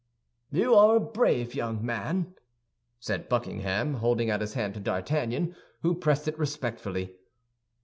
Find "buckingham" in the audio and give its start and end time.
3.29-3.93